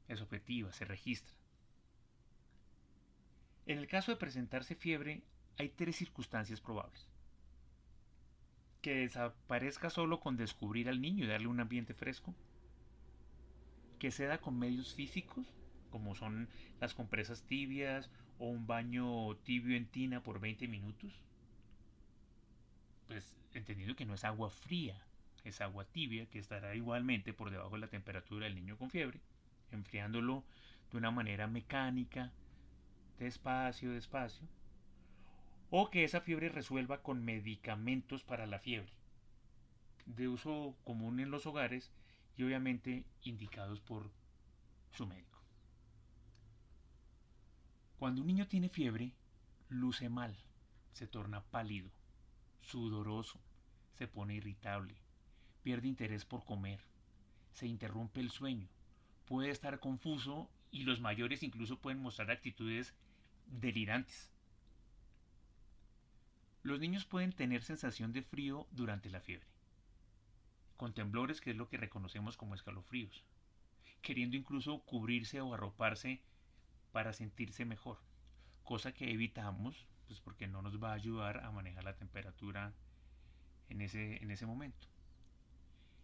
Es 0.07 0.21
objetiva, 0.21 0.73
se 0.73 0.85
registra. 0.85 1.35
En 3.67 3.79
el 3.79 3.89
caso 3.89 4.13
de 4.13 4.17
presentarse 4.17 4.77
fiebre, 4.77 5.25
hay 5.59 5.71
tres 5.71 5.97
circunstancias 5.97 6.61
probables. 6.61 7.09
Que 8.81 8.95
desaparezca 8.95 9.91
solo 9.91 10.21
con 10.21 10.37
descubrir 10.37 10.89
al 10.89 11.01
niño 11.01 11.25
y 11.25 11.29
darle 11.29 11.49
un 11.49 11.59
ambiente 11.59 11.95
fresco. 11.95 12.33
Que 13.99 14.13
se 14.13 14.27
da 14.27 14.41
con 14.41 14.57
medios 14.57 14.95
físicos, 14.95 15.53
como 15.95 16.17
son 16.17 16.49
las 16.81 16.93
compresas 16.93 17.45
tibias 17.45 18.11
o 18.41 18.49
un 18.49 18.67
baño 18.67 19.37
tibio 19.45 19.77
en 19.77 19.87
tina 19.87 20.25
por 20.25 20.41
20 20.41 20.67
minutos. 20.67 21.13
Pues 23.07 23.37
entendiendo 23.53 23.95
que 23.95 24.05
no 24.05 24.15
es 24.15 24.25
agua 24.25 24.51
fría, 24.51 25.01
es 25.45 25.61
agua 25.61 25.85
tibia 25.85 26.27
que 26.27 26.41
estará 26.41 26.75
igualmente 26.75 27.33
por 27.33 27.53
debajo 27.53 27.77
de 27.77 27.83
la 27.83 27.87
temperatura 27.87 28.47
del 28.47 28.57
niño 28.57 28.77
con 28.77 28.91
fiebre, 28.91 29.21
enfriándolo 29.71 30.43
de 30.91 30.99
una 30.99 31.13
manera 31.13 31.47
mecánica, 31.47 32.33
despacio, 33.21 33.93
despacio, 33.93 34.49
o 35.71 35.91
que 35.91 36.03
esa 36.03 36.23
fiebre 36.23 36.49
resuelva 36.49 37.03
con 37.03 37.25
medicamentos 37.25 38.25
para 38.25 38.49
la 38.49 38.59
fiebre, 38.59 38.93
de 40.07 40.27
uso 40.27 40.75
común 40.83 41.21
en 41.21 41.31
los 41.31 41.47
hogares 41.47 41.93
y 42.37 42.43
obviamente 42.43 43.05
indicados 43.23 43.79
por 43.79 44.11
su 44.91 45.07
médico. 45.07 45.34
Cuando 48.05 48.21
un 48.21 48.27
niño 48.27 48.47
tiene 48.47 48.69
fiebre, 48.69 49.15
luce 49.71 50.11
mal, 50.11 50.37
se 50.93 51.07
torna 51.07 51.41
pálido, 51.41 51.91
sudoroso, 52.61 53.41
se 53.95 54.07
pone 54.07 54.35
irritable, 54.35 54.95
pierde 55.63 55.89
interés 55.89 56.27
por 56.27 56.45
comer, 56.45 56.81
se 57.55 57.67
interrumpe 57.67 58.21
el 58.21 58.31
sueño, 58.31 58.69
puede 59.25 59.49
estar 59.49 59.81
confuso 59.81 60.51
y 60.71 60.83
los 60.83 61.01
mayores 61.01 61.43
incluso 61.43 61.79
pueden 61.79 62.03
mostrar 62.03 62.31
actitudes 62.31 62.93
delirantes. 63.47 64.31
Los 66.63 66.81
niños 66.81 67.07
pueden 67.07 67.33
tener 67.33 67.63
sensación 67.63 68.13
de 68.13 68.21
frío 68.21 68.67
durante 68.71 69.09
la 69.09 69.23
fiebre, 69.23 69.49
con 70.77 70.93
temblores 70.93 71.41
que 71.41 71.53
es 71.53 71.57
lo 71.57 71.71
que 71.71 71.79
reconocemos 71.79 72.37
como 72.37 72.55
escalofríos, 72.55 73.25
queriendo 74.03 74.37
incluso 74.37 74.81
cubrirse 74.81 75.41
o 75.41 75.55
arroparse 75.55 76.21
para 76.95 77.13
sentirse 77.13 77.65
mejor, 77.65 77.99
cosa 78.63 78.95
que 78.95 79.11
evitamos 79.11 79.89
pues 80.07 80.21
porque 80.21 80.47
no 80.47 80.63
nos 80.63 80.81
va 80.81 80.93
a 80.93 80.95
ayudar 80.95 81.39
a 81.45 81.51
manejar 81.51 81.83
la 81.83 81.97
temperatura 81.97 82.73
en 83.69 83.81
ese, 83.81 84.23
en 84.23 84.31
ese 84.31 84.47
momento. 84.47 84.87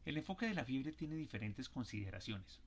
El 0.04 0.16
enfoque 0.16 0.47
de 0.47 0.54
la 0.54 0.64
fiebre 0.64 0.90
tiene 0.90 1.14
diferentes 1.14 1.68
consideraciones 1.68 2.61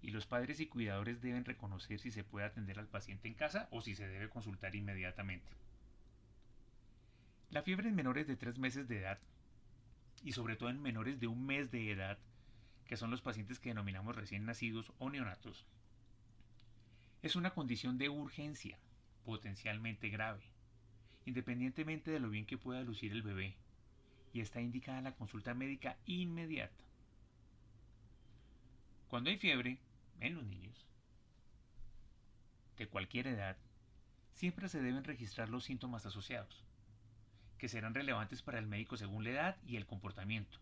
y 0.00 0.10
los 0.10 0.24
padres 0.24 0.58
y 0.60 0.68
cuidadores 0.68 1.20
deben 1.20 1.44
reconocer 1.44 2.00
si 2.00 2.10
se 2.10 2.24
puede 2.24 2.46
atender 2.46 2.78
al 2.78 2.88
paciente 2.88 3.28
en 3.28 3.34
casa 3.34 3.68
o 3.72 3.82
si 3.82 3.94
se 3.94 4.08
debe 4.08 4.30
consultar 4.30 4.74
inmediatamente. 4.74 5.52
La 7.50 7.60
fiebre 7.62 7.90
en 7.90 7.94
menores 7.94 8.26
de 8.26 8.36
3 8.36 8.58
meses 8.58 8.88
de 8.88 9.00
edad 9.00 9.18
y 10.24 10.32
sobre 10.32 10.56
todo 10.56 10.70
en 10.70 10.80
menores 10.80 11.20
de 11.20 11.26
un 11.26 11.44
mes 11.44 11.70
de 11.70 11.90
edad, 11.90 12.16
que 12.86 12.96
son 12.96 13.10
los 13.10 13.20
pacientes 13.20 13.58
que 13.58 13.68
denominamos 13.68 14.16
recién 14.16 14.46
nacidos 14.46 14.94
o 14.98 15.10
neonatos, 15.10 15.66
es 17.22 17.36
una 17.36 17.50
condición 17.50 17.98
de 17.98 18.08
urgencia, 18.08 18.78
potencialmente 19.24 20.08
grave, 20.08 20.42
independientemente 21.26 22.10
de 22.10 22.20
lo 22.20 22.30
bien 22.30 22.46
que 22.46 22.58
pueda 22.58 22.82
lucir 22.82 23.12
el 23.12 23.22
bebé 23.22 23.56
y 24.32 24.40
está 24.40 24.60
indicada 24.60 25.02
la 25.02 25.14
consulta 25.14 25.54
médica 25.54 25.98
inmediata. 26.06 26.84
Cuando 29.08 29.30
hay 29.30 29.38
fiebre, 29.38 29.78
en 30.20 30.34
los 30.34 30.44
niños, 30.44 30.86
de 32.76 32.86
cualquier 32.86 33.26
edad, 33.26 33.56
siempre 34.34 34.68
se 34.68 34.80
deben 34.80 35.04
registrar 35.04 35.48
los 35.48 35.64
síntomas 35.64 36.06
asociados, 36.06 36.64
que 37.58 37.68
serán 37.68 37.94
relevantes 37.94 38.40
para 38.40 38.58
el 38.58 38.66
médico 38.66 38.96
según 38.96 39.24
la 39.24 39.30
edad 39.30 39.56
y 39.66 39.76
el 39.76 39.86
comportamiento, 39.86 40.58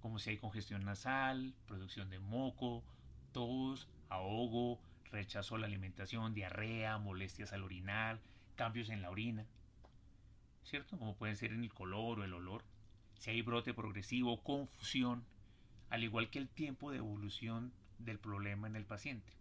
como 0.00 0.18
si 0.18 0.30
hay 0.30 0.38
congestión 0.38 0.84
nasal, 0.84 1.54
producción 1.66 2.10
de 2.10 2.18
moco, 2.18 2.82
tos, 3.32 3.88
ahogo, 4.08 4.80
rechazo 5.10 5.54
a 5.54 5.58
la 5.58 5.66
alimentación, 5.66 6.34
diarrea, 6.34 6.98
molestias 6.98 7.52
al 7.52 7.64
orinar, 7.64 8.20
cambios 8.54 8.88
en 8.88 9.02
la 9.02 9.10
orina, 9.10 9.46
¿cierto? 10.64 10.98
Como 10.98 11.16
pueden 11.16 11.36
ser 11.36 11.52
en 11.52 11.62
el 11.62 11.72
color 11.72 12.20
o 12.20 12.24
el 12.24 12.32
olor 12.32 12.64
si 13.18 13.30
hay 13.30 13.42
brote 13.42 13.74
progresivo, 13.74 14.42
confusión, 14.42 15.24
al 15.90 16.04
igual 16.04 16.30
que 16.30 16.38
el 16.38 16.48
tiempo 16.48 16.90
de 16.90 16.98
evolución 16.98 17.72
del 17.98 18.18
problema 18.18 18.66
en 18.66 18.76
el 18.76 18.84
paciente. 18.84 19.32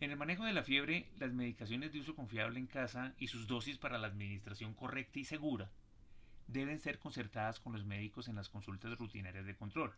En 0.00 0.10
el 0.10 0.16
manejo 0.16 0.44
de 0.44 0.52
la 0.52 0.62
fiebre, 0.62 1.06
las 1.18 1.32
medicaciones 1.32 1.92
de 1.92 2.00
uso 2.00 2.14
confiable 2.14 2.58
en 2.58 2.66
casa 2.66 3.14
y 3.18 3.26
sus 3.26 3.46
dosis 3.46 3.76
para 3.76 3.98
la 3.98 4.06
administración 4.06 4.74
correcta 4.74 5.18
y 5.18 5.24
segura 5.24 5.70
deben 6.46 6.78
ser 6.78 6.98
concertadas 6.98 7.60
con 7.60 7.72
los 7.74 7.84
médicos 7.84 8.28
en 8.28 8.36
las 8.36 8.48
consultas 8.48 8.96
rutinarias 8.98 9.44
de 9.44 9.54
control 9.54 9.92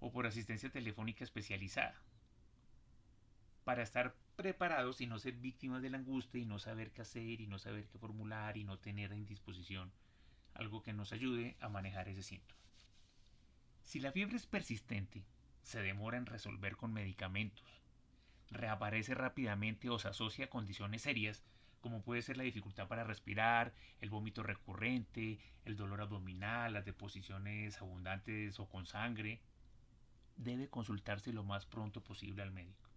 o 0.00 0.12
por 0.12 0.26
asistencia 0.26 0.70
telefónica 0.70 1.24
especializada 1.24 2.00
para 3.64 3.82
estar 3.82 4.14
preparados 4.36 5.00
y 5.00 5.06
no 5.06 5.18
ser 5.18 5.34
víctimas 5.34 5.82
de 5.82 5.90
la 5.90 5.98
angustia 5.98 6.40
y 6.40 6.44
no 6.44 6.58
saber 6.58 6.92
qué 6.92 7.02
hacer 7.02 7.40
y 7.40 7.46
no 7.46 7.58
saber 7.58 7.88
qué 7.88 7.98
formular 7.98 8.56
y 8.56 8.64
no 8.64 8.78
tener 8.78 9.12
a 9.12 9.16
indisposición 9.16 9.90
algo 10.54 10.82
que 10.82 10.92
nos 10.92 11.12
ayude 11.12 11.56
a 11.60 11.68
manejar 11.68 12.08
ese 12.08 12.22
síntoma. 12.22 12.60
Si 13.82 14.00
la 14.00 14.12
fiebre 14.12 14.36
es 14.36 14.46
persistente, 14.46 15.24
se 15.62 15.82
demora 15.82 16.16
en 16.16 16.26
resolver 16.26 16.76
con 16.76 16.92
medicamentos, 16.92 17.82
reaparece 18.50 19.14
rápidamente 19.14 19.90
o 19.90 19.98
se 19.98 20.08
asocia 20.08 20.46
a 20.46 20.50
condiciones 20.50 21.02
serias, 21.02 21.42
como 21.80 22.02
puede 22.02 22.22
ser 22.22 22.36
la 22.36 22.44
dificultad 22.44 22.88
para 22.88 23.04
respirar, 23.04 23.74
el 24.00 24.10
vómito 24.10 24.42
recurrente, 24.42 25.38
el 25.64 25.76
dolor 25.76 26.00
abdominal, 26.00 26.72
las 26.72 26.84
deposiciones 26.84 27.80
abundantes 27.80 28.58
o 28.58 28.68
con 28.68 28.86
sangre, 28.86 29.40
debe 30.36 30.68
consultarse 30.68 31.32
lo 31.32 31.44
más 31.44 31.66
pronto 31.66 32.02
posible 32.02 32.42
al 32.42 32.52
médico. 32.52 32.93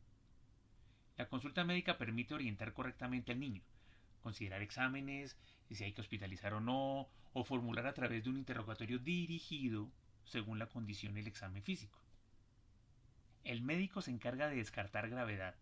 La 1.18 1.28
consulta 1.28 1.64
médica 1.64 1.98
permite 1.98 2.36
orientar 2.36 2.74
correctamente 2.74 3.32
al 3.32 3.40
niño, 3.40 3.64
considerar 4.22 4.62
exámenes, 4.62 5.36
si 5.70 5.84
hay 5.84 5.94
que 5.94 6.02
hospitalizar 6.02 6.54
o 6.54 6.62
no, 6.62 7.10
o 7.34 7.44
formular 7.44 7.88
a 7.88 7.94
través 7.94 8.24
de 8.24 8.30
un 8.30 8.38
interrogatorio 8.38 9.00
dirigido 9.00 9.92
según 10.26 10.60
la 10.60 10.68
condición 10.68 11.14
del 11.14 11.28
examen 11.28 11.64
físico. 11.64 12.00
el 13.44 13.62
médico 13.62 14.02
se 14.02 14.12
encarga 14.12 14.50
de 14.50 14.58
descartar 14.58 15.10
gravedad, 15.10 15.56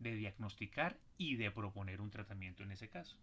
de 0.00 0.14
diagnosticar 0.16 0.98
y 1.16 1.36
de 1.36 1.50
proponer 1.50 2.00
un 2.00 2.10
tratamiento 2.10 2.62
en 2.64 2.72
ese 2.72 2.88
caso. 2.88 3.16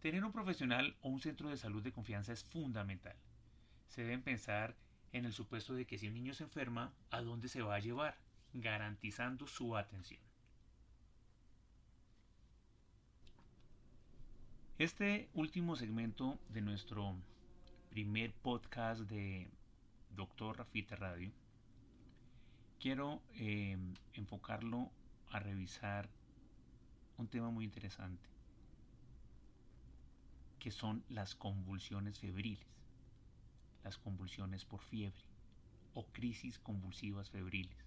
Tener 0.00 0.24
un 0.24 0.32
profesional 0.32 0.96
o 1.02 1.08
un 1.10 1.20
centro 1.20 1.50
de 1.50 1.56
salud 1.56 1.82
de 1.82 1.92
confianza 1.92 2.32
es 2.32 2.44
fundamental. 2.44 3.16
Se 3.88 4.02
deben 4.02 4.22
pensar 4.22 4.76
en 5.12 5.24
el 5.26 5.32
supuesto 5.32 5.74
de 5.74 5.86
que 5.86 5.98
si 5.98 6.08
un 6.08 6.14
niño 6.14 6.34
se 6.34 6.44
enferma, 6.44 6.94
¿a 7.10 7.20
dónde 7.20 7.48
se 7.48 7.62
va 7.62 7.74
a 7.74 7.80
llevar? 7.80 8.16
Garantizando 8.54 9.46
su 9.46 9.76
atención. 9.76 10.27
Este 14.78 15.28
último 15.34 15.74
segmento 15.74 16.38
de 16.50 16.60
nuestro 16.60 17.16
primer 17.90 18.32
podcast 18.32 19.00
de 19.00 19.48
Doctor 20.14 20.58
Rafita 20.58 20.94
Radio, 20.94 21.32
quiero 22.78 23.20
eh, 23.34 23.76
enfocarlo 24.12 24.88
a 25.32 25.40
revisar 25.40 26.08
un 27.16 27.26
tema 27.26 27.50
muy 27.50 27.64
interesante, 27.64 28.28
que 30.60 30.70
son 30.70 31.02
las 31.08 31.34
convulsiones 31.34 32.20
febriles, 32.20 32.64
las 33.82 33.98
convulsiones 33.98 34.64
por 34.64 34.80
fiebre 34.80 35.24
o 35.94 36.06
crisis 36.06 36.60
convulsivas 36.60 37.30
febriles, 37.30 37.84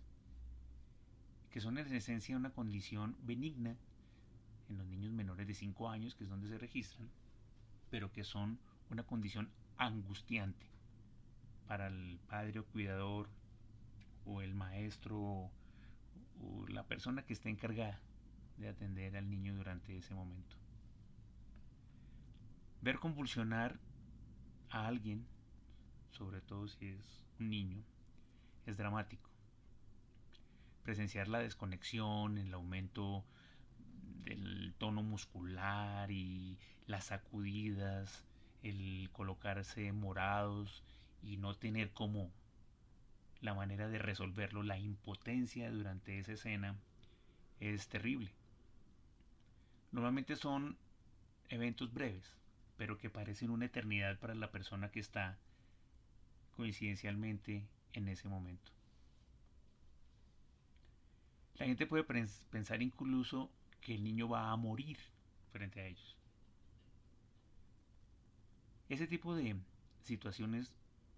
que 1.51 1.61
son 1.61 1.77
en 1.77 1.95
esencia 1.95 2.35
una 2.35 2.49
condición 2.49 3.15
benigna 3.21 3.77
en 4.71 4.77
los 4.77 4.87
niños 4.87 5.11
menores 5.11 5.47
de 5.47 5.53
5 5.53 5.89
años, 5.89 6.15
que 6.15 6.23
es 6.23 6.29
donde 6.29 6.47
se 6.47 6.57
registran, 6.57 7.09
pero 7.89 8.11
que 8.11 8.23
son 8.23 8.59
una 8.89 9.03
condición 9.03 9.51
angustiante 9.77 10.65
para 11.67 11.87
el 11.87 12.19
padre 12.27 12.59
o 12.59 12.65
cuidador 12.65 13.29
o 14.25 14.41
el 14.41 14.55
maestro 14.55 15.19
o 15.19 16.67
la 16.67 16.83
persona 16.87 17.23
que 17.23 17.33
está 17.33 17.49
encargada 17.49 17.99
de 18.57 18.69
atender 18.69 19.15
al 19.17 19.29
niño 19.29 19.55
durante 19.55 19.95
ese 19.97 20.13
momento. 20.13 20.55
Ver 22.81 22.99
convulsionar 22.99 23.79
a 24.69 24.87
alguien, 24.87 25.25
sobre 26.11 26.41
todo 26.41 26.67
si 26.67 26.87
es 26.87 27.25
un 27.39 27.49
niño, 27.49 27.83
es 28.65 28.77
dramático. 28.77 29.29
Presenciar 30.83 31.27
la 31.27 31.39
desconexión, 31.39 32.37
el 32.37 32.53
aumento 32.53 33.23
del 34.23 34.73
tono 34.77 35.03
muscular 35.03 36.11
y 36.11 36.57
las 36.87 37.05
sacudidas, 37.05 38.23
el 38.63 39.09
colocarse 39.11 39.91
morados 39.91 40.83
y 41.23 41.37
no 41.37 41.55
tener 41.55 41.91
como 41.91 42.31
la 43.41 43.53
manera 43.53 43.87
de 43.89 43.97
resolverlo, 43.97 44.63
la 44.63 44.77
impotencia 44.77 45.71
durante 45.71 46.19
esa 46.19 46.33
escena 46.33 46.75
es 47.59 47.87
terrible. 47.87 48.31
Normalmente 49.91 50.35
son 50.35 50.77
eventos 51.49 51.93
breves, 51.93 52.35
pero 52.77 52.97
que 52.97 53.09
parecen 53.09 53.49
una 53.49 53.65
eternidad 53.65 54.17
para 54.19 54.35
la 54.35 54.51
persona 54.51 54.89
que 54.89 54.99
está 54.99 55.37
coincidencialmente 56.55 57.67
en 57.93 58.07
ese 58.07 58.27
momento. 58.27 58.71
La 61.55 61.65
gente 61.65 61.85
puede 61.85 62.03
pensar 62.03 62.81
incluso 62.81 63.51
que 63.81 63.95
el 63.95 64.03
niño 64.03 64.29
va 64.29 64.51
a 64.51 64.55
morir 64.55 64.97
frente 65.51 65.81
a 65.81 65.87
ellos. 65.87 66.17
Ese 68.89 69.07
tipo 69.07 69.35
de 69.35 69.55
situaciones 70.03 70.73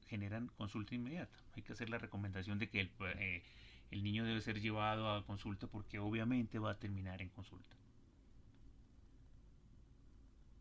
generan 0.08 0.48
consulta 0.58 0.96
inmediata. 0.96 1.36
Hay 1.56 1.64
que 1.64 1.74
hacer 1.74 1.90
la 1.90 1.98
recomendación 1.98 2.60
de 2.60 2.70
que 2.70 2.82
el, 2.82 2.92
eh, 3.18 3.44
el 3.92 4.04
niño 4.04 4.24
debe 4.26 4.42
ser 4.42 4.60
llevado 4.60 5.12
a 5.12 5.26
consulta 5.26 5.68
porque 5.68 6.00
obviamente 6.00 6.60
va 6.60 6.72
a 6.72 6.80
terminar 6.80 7.22
en 7.22 7.30
consulta. 7.30 7.76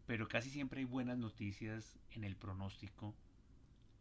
Pero 0.06 0.28
casi 0.28 0.50
siempre 0.50 0.80
hay 0.80 0.84
buenas 0.84 1.18
noticias 1.18 1.98
en 2.10 2.24
el 2.24 2.36
pronóstico 2.36 3.14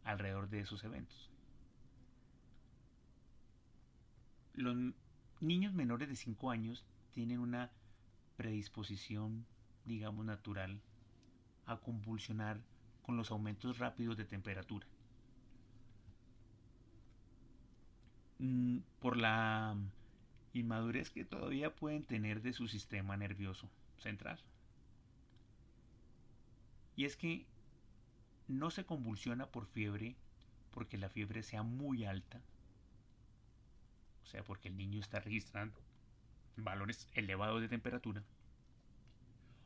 alrededor 0.04 0.48
de 0.48 0.60
esos 0.60 0.84
eventos. 0.84 1.30
Los 4.54 4.76
niños 5.40 5.72
menores 5.72 6.08
de 6.08 6.16
5 6.16 6.50
años 6.50 6.84
tienen 7.12 7.38
una 7.38 7.70
predisposición, 8.42 9.46
digamos, 9.84 10.26
natural 10.26 10.80
a 11.64 11.76
convulsionar 11.76 12.60
con 13.02 13.16
los 13.16 13.30
aumentos 13.30 13.78
rápidos 13.78 14.16
de 14.16 14.24
temperatura. 14.24 14.84
Mm, 18.40 18.78
por 18.98 19.16
la 19.16 19.76
inmadurez 20.54 21.10
que 21.10 21.24
todavía 21.24 21.72
pueden 21.72 22.02
tener 22.02 22.42
de 22.42 22.52
su 22.52 22.66
sistema 22.66 23.16
nervioso 23.16 23.70
central. 23.98 24.40
Y 26.96 27.04
es 27.04 27.16
que 27.16 27.46
no 28.48 28.70
se 28.70 28.84
convulsiona 28.84 29.46
por 29.46 29.66
fiebre 29.66 30.16
porque 30.72 30.98
la 30.98 31.08
fiebre 31.08 31.44
sea 31.44 31.62
muy 31.62 32.04
alta, 32.06 32.40
o 34.24 34.26
sea, 34.26 34.42
porque 34.42 34.66
el 34.66 34.76
niño 34.76 34.98
está 34.98 35.20
registrando 35.20 35.78
valores 36.56 37.08
elevados 37.14 37.60
de 37.60 37.68
temperatura, 37.68 38.22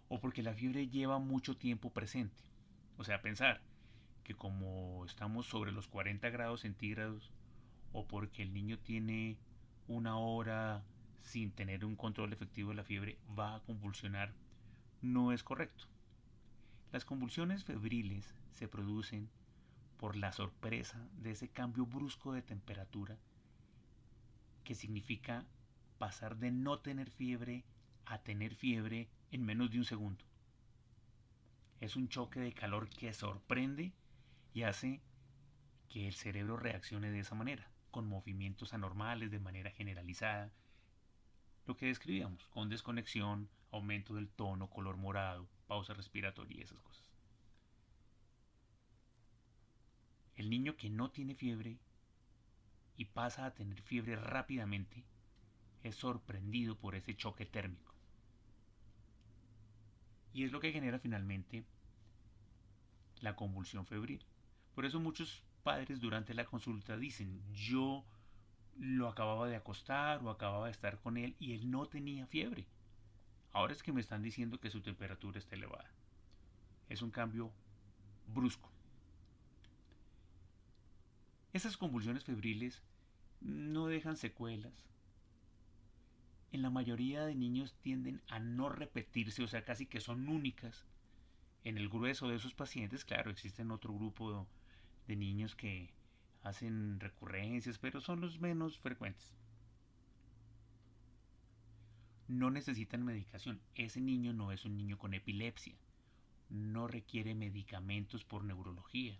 o 0.08 0.20
porque 0.20 0.42
la 0.42 0.54
fiebre 0.54 0.88
lleva 0.88 1.18
mucho 1.18 1.56
tiempo 1.56 1.90
presente. 1.90 2.42
O 2.96 3.04
sea, 3.04 3.22
pensar 3.22 3.60
que 4.24 4.34
como 4.34 5.04
estamos 5.04 5.46
sobre 5.46 5.72
los 5.72 5.88
40 5.88 6.30
grados 6.30 6.62
centígrados, 6.62 7.32
o 7.92 8.06
porque 8.06 8.42
el 8.42 8.52
niño 8.52 8.78
tiene 8.78 9.38
una 9.88 10.18
hora 10.18 10.84
sin 11.22 11.50
tener 11.50 11.84
un 11.84 11.96
control 11.96 12.32
efectivo 12.32 12.70
de 12.70 12.76
la 12.76 12.84
fiebre, 12.84 13.18
va 13.38 13.56
a 13.56 13.60
convulsionar, 13.60 14.32
no 15.02 15.32
es 15.32 15.42
correcto. 15.42 15.84
Las 16.92 17.04
convulsiones 17.04 17.64
febriles 17.64 18.34
se 18.50 18.68
producen 18.68 19.28
por 19.96 20.16
la 20.16 20.32
sorpresa 20.32 21.08
de 21.18 21.32
ese 21.32 21.48
cambio 21.48 21.86
brusco 21.86 22.32
de 22.32 22.42
temperatura 22.42 23.18
que 24.64 24.74
significa 24.74 25.46
pasar 25.98 26.36
de 26.36 26.50
no 26.50 26.78
tener 26.80 27.10
fiebre 27.10 27.64
a 28.04 28.18
tener 28.18 28.54
fiebre 28.54 29.08
en 29.30 29.44
menos 29.44 29.70
de 29.70 29.78
un 29.78 29.84
segundo. 29.84 30.24
Es 31.80 31.96
un 31.96 32.08
choque 32.08 32.40
de 32.40 32.52
calor 32.52 32.88
que 32.88 33.12
sorprende 33.12 33.92
y 34.54 34.62
hace 34.62 35.02
que 35.88 36.06
el 36.06 36.14
cerebro 36.14 36.56
reaccione 36.56 37.10
de 37.10 37.20
esa 37.20 37.34
manera, 37.34 37.70
con 37.90 38.08
movimientos 38.08 38.74
anormales 38.74 39.30
de 39.30 39.38
manera 39.38 39.70
generalizada, 39.70 40.52
lo 41.66 41.76
que 41.76 41.86
describíamos, 41.86 42.46
con 42.48 42.68
desconexión, 42.68 43.48
aumento 43.72 44.14
del 44.14 44.28
tono, 44.28 44.70
color 44.70 44.96
morado, 44.96 45.48
pausa 45.66 45.94
respiratoria 45.94 46.58
y 46.58 46.62
esas 46.62 46.80
cosas. 46.80 47.10
El 50.36 50.50
niño 50.50 50.76
que 50.76 50.90
no 50.90 51.10
tiene 51.10 51.34
fiebre 51.34 51.78
y 52.96 53.06
pasa 53.06 53.46
a 53.46 53.54
tener 53.54 53.82
fiebre 53.82 54.16
rápidamente 54.16 55.04
es 55.82 55.96
sorprendido 55.96 56.78
por 56.78 56.94
ese 56.94 57.16
choque 57.16 57.46
térmico. 57.46 57.85
Y 60.32 60.44
es 60.44 60.52
lo 60.52 60.60
que 60.60 60.72
genera 60.72 60.98
finalmente 60.98 61.64
la 63.20 63.36
convulsión 63.36 63.86
febril. 63.86 64.24
Por 64.74 64.84
eso 64.84 65.00
muchos 65.00 65.42
padres 65.62 66.00
durante 66.00 66.34
la 66.34 66.44
consulta 66.44 66.96
dicen, 66.96 67.42
yo 67.52 68.04
lo 68.78 69.08
acababa 69.08 69.48
de 69.48 69.56
acostar 69.56 70.22
o 70.22 70.30
acababa 70.30 70.66
de 70.66 70.72
estar 70.72 71.00
con 71.00 71.16
él 71.16 71.34
y 71.38 71.54
él 71.54 71.70
no 71.70 71.86
tenía 71.86 72.26
fiebre. 72.26 72.66
Ahora 73.52 73.72
es 73.72 73.82
que 73.82 73.92
me 73.92 74.00
están 74.00 74.22
diciendo 74.22 74.60
que 74.60 74.70
su 74.70 74.82
temperatura 74.82 75.38
está 75.38 75.56
elevada. 75.56 75.90
Es 76.88 77.00
un 77.02 77.10
cambio 77.10 77.52
brusco. 78.26 78.70
Esas 81.52 81.78
convulsiones 81.78 82.24
febriles 82.24 82.82
no 83.40 83.86
dejan 83.86 84.16
secuelas. 84.16 84.74
En 86.56 86.62
la 86.62 86.70
mayoría 86.70 87.26
de 87.26 87.34
niños 87.34 87.74
tienden 87.82 88.22
a 88.28 88.38
no 88.38 88.70
repetirse, 88.70 89.42
o 89.42 89.46
sea, 89.46 89.62
casi 89.62 89.84
que 89.84 90.00
son 90.00 90.26
únicas. 90.26 90.86
En 91.64 91.76
el 91.76 91.90
grueso 91.90 92.28
de 92.28 92.36
esos 92.36 92.54
pacientes, 92.54 93.04
claro, 93.04 93.30
existen 93.30 93.70
otro 93.70 93.92
grupo 93.92 94.46
de 95.06 95.16
niños 95.16 95.54
que 95.54 95.92
hacen 96.42 96.98
recurrencias, 96.98 97.76
pero 97.76 98.00
son 98.00 98.22
los 98.22 98.40
menos 98.40 98.78
frecuentes 98.78 99.36
no 102.28 102.50
necesitan 102.50 103.04
medicación. 103.04 103.60
Ese 103.74 104.00
niño 104.00 104.32
no 104.32 104.50
es 104.50 104.64
un 104.64 104.76
niño 104.76 104.98
con 104.98 105.14
epilepsia. 105.14 105.74
No 106.48 106.88
requiere 106.88 107.34
medicamentos 107.34 108.24
por 108.24 108.44
neurología. 108.44 109.18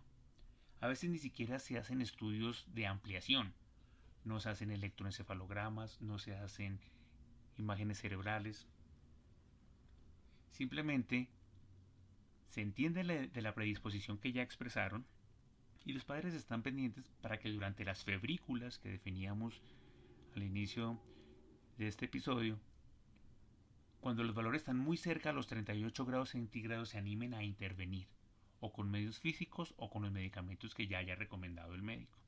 A 0.81 0.89
veces 0.89 1.11
ni 1.11 1.19
siquiera 1.19 1.59
se 1.59 1.79
hacen 1.79 2.01
estudios 2.01 2.67
de 2.75 2.87
ampliación. 2.87 3.53
No 4.25 4.41
se 4.41 4.49
hacen 4.49 4.71
electroencefalogramas, 4.71 6.01
no 6.01 6.19
se 6.19 6.35
hacen 6.35 6.81
imágenes 7.59 7.99
cerebrales. 7.99 8.67
Simplemente 10.51 11.29
se 12.49 12.63
entiende 12.63 13.29
de 13.29 13.43
la 13.43 13.55
predisposición 13.55 14.19
que 14.19 14.33
ya 14.33 14.43
expresaron 14.43 15.05
y 15.85 15.93
los 15.93 16.05
padres 16.05 16.35
están 16.35 16.63
pendientes 16.63 17.13
para 17.21 17.39
que 17.39 17.51
durante 17.51 17.85
las 17.85 18.05
febrículas 18.05 18.79
que 18.79 18.91
definíamos 18.91 19.63
al 20.35 20.43
inicio 20.43 21.01
de 21.79 21.89
este 21.89 22.07
episodio, 22.07 22.59
cuando 24.01 24.25
los 24.25 24.35
valores 24.35 24.63
están 24.63 24.79
muy 24.79 24.97
cerca 24.97 25.31
a 25.31 25.33
los 25.33 25.47
38 25.47 26.05
grados 26.05 26.31
centígrados 26.31 26.91
se 26.91 26.99
animen 26.99 27.35
a 27.35 27.45
intervenir, 27.45 28.09
o 28.61 28.73
con 28.73 28.91
medios 28.91 29.21
físicos 29.21 29.75
o 29.77 29.91
con 29.91 30.03
los 30.03 30.13
medicamentos 30.13 30.75
que 30.75 30.87
ya 30.87 30.99
haya 30.99 31.15
recomendado 31.15 31.75
el 31.75 31.83
médico. 31.83 32.19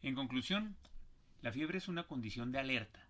En 0.00 0.14
conclusión, 0.14 0.76
la 1.42 1.50
fiebre 1.50 1.78
es 1.78 1.88
una 1.88 2.06
condición 2.06 2.52
de 2.52 2.60
alerta 2.60 3.04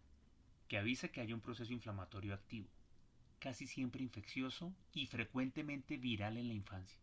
que 0.69 0.79
avisa 0.79 1.09
que 1.09 1.21
hay 1.21 1.35
un 1.35 1.41
proceso 1.43 1.73
inflamatorio 1.75 2.33
activo, 2.33 2.69
casi 3.41 3.67
siempre 3.67 4.03
infeccioso 4.03 4.75
y 4.95 5.07
frecuentemente 5.07 5.99
viral 5.99 6.39
en 6.39 6.49
la 6.49 6.55
infancia. 6.55 6.99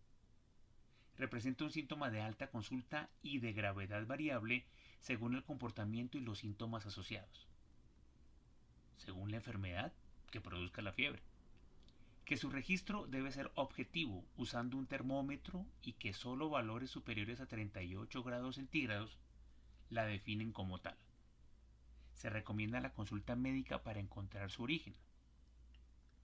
Representa 1.17 1.65
un 1.65 1.71
síntoma 1.71 2.10
de 2.10 2.21
alta 2.21 2.50
consulta 2.50 3.10
y 3.21 3.38
de 3.39 3.54
gravedad 3.54 4.08
variable 4.08 4.65
según 5.00 5.36
el 5.36 5.43
comportamiento 5.43 6.17
y 6.17 6.21
los 6.21 6.39
síntomas 6.39 6.88
asociados, 6.88 7.48
según 8.98 9.30
la 9.30 9.38
enfermedad 9.38 9.93
que 10.32 10.41
produzca 10.41 10.82
la 10.82 10.93
fiebre. 10.93 11.21
Que 12.26 12.38
su 12.38 12.50
registro 12.50 13.06
debe 13.06 13.32
ser 13.32 13.52
objetivo 13.54 14.26
usando 14.36 14.78
un 14.78 14.88
termómetro 14.88 15.63
y 15.84 15.93
que 15.93 16.12
solo 16.12 16.50
valores 16.50 16.89
superiores 16.89 17.39
a 17.39 17.45
38 17.45 18.24
grados 18.24 18.56
centígrados 18.56 19.19
la 19.89 20.06
definen 20.06 20.52
como 20.52 20.80
tal. 20.80 20.98
Se 22.13 22.30
recomienda 22.30 22.80
la 22.80 22.93
consulta 22.93 23.36
médica 23.36 23.84
para 23.84 24.00
encontrar 24.00 24.52
su 24.52 24.63
origen. 24.63 24.95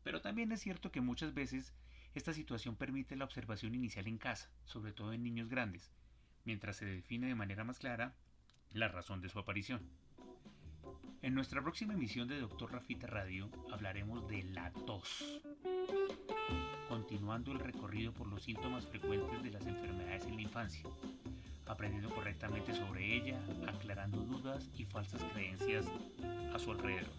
Pero 0.04 0.22
también 0.22 0.52
es 0.52 0.62
cierto 0.62 0.92
que 0.92 1.02
muchas 1.02 1.34
veces 1.34 1.74
esta 2.14 2.34
situación 2.34 2.76
permite 2.76 3.16
la 3.16 3.26
observación 3.26 3.76
inicial 3.76 4.08
en 4.08 4.18
casa, 4.18 4.50
sobre 4.66 4.94
todo 4.94 5.14
en 5.14 5.24
niños 5.24 5.50
grandes, 5.50 5.92
mientras 6.44 6.78
se 6.78 6.86
define 6.86 7.28
de 7.28 7.36
manera 7.36 7.64
más 7.64 7.80
clara 7.80 8.16
la 8.72 8.88
razón 8.88 9.22
de 9.22 9.30
su 9.30 9.40
aparición. 9.40 9.82
En 11.22 11.36
nuestra 11.36 11.62
próxima 11.62 11.94
emisión 11.94 12.28
de 12.28 12.40
Doctor 12.40 12.72
Rafita 12.72 13.06
Radio 13.06 13.50
hablaremos 13.72 14.28
de 14.28 14.44
la 14.44 14.72
tos, 14.72 15.40
continuando 16.90 17.52
el 17.52 17.60
recorrido 17.60 18.12
por 18.12 18.28
los 18.28 18.44
síntomas 18.44 18.88
frecuentes 18.88 19.44
de 19.44 19.52
las 19.52 19.66
enfermedades 19.66 20.26
en 20.26 20.36
la 20.36 20.42
infancia, 20.42 20.84
aprendiendo 21.72 22.14
correctamente 22.14 22.76
sobre 22.76 23.16
ella, 23.16 23.40
aclarando 23.68 24.18
dudas 24.18 24.70
y 24.78 24.86
falsas 24.86 25.24
creencias 25.34 25.86
a 26.54 26.60
su 26.60 26.72
alrededor. 26.72 27.10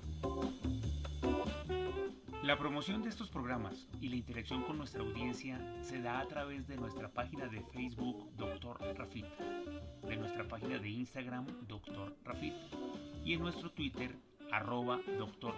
La 2.43 2.59
promoción 2.59 3.03
de 3.03 3.09
estos 3.09 3.31
programas 3.31 3.89
y 4.01 4.09
la 4.09 4.17
interacción 4.17 4.65
con 4.65 4.77
nuestra 4.77 5.03
audiencia 5.03 5.61
se 5.81 6.03
da 6.03 6.19
a 6.21 6.27
través 6.27 6.67
de 6.67 6.77
nuestra 6.77 7.09
página 7.09 7.47
de 7.47 7.61
Facebook 7.73 8.33
Dr. 8.37 8.97
Rafita, 8.97 9.45
de 10.03 10.17
nuestra 10.17 10.49
página 10.49 10.79
de 10.79 10.89
Instagram 10.89 11.47
Dr. 11.69 12.17
Rafita 12.25 12.59
y 13.25 13.35
en 13.35 13.41
nuestro 13.41 13.71
Twitter 13.71 14.17
arroba 14.51 14.99
Dr. 15.19 15.55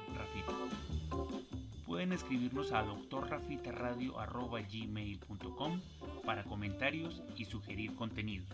Pueden 1.86 2.12
escribirnos 2.12 2.72
a 2.72 2.82
drrafitaradio.gmail.com 2.82 5.80
para 6.24 6.44
comentarios 6.44 7.22
y 7.36 7.44
sugerir 7.44 7.94
contenidos. 7.94 8.48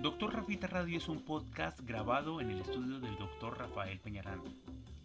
Doctor 0.00 0.34
Rafita 0.34 0.66
Radio 0.66 0.98
es 0.98 1.08
un 1.08 1.22
podcast 1.22 1.80
grabado 1.80 2.40
en 2.40 2.50
el 2.50 2.60
estudio 2.60 3.00
del 3.00 3.16
Dr. 3.16 3.58
Rafael 3.58 3.98
Peñaranda 3.98 4.50